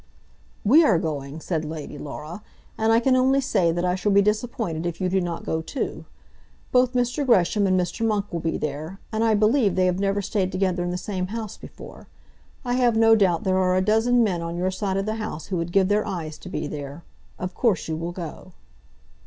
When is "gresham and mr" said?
7.23-8.03